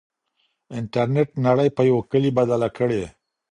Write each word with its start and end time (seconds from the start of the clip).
انټرنېټ 0.77 1.29
نړۍ 1.45 1.69
په 1.77 1.81
يو 1.89 1.97
کلي 2.11 2.31
بدله 2.37 2.67
کړې. 2.77 3.03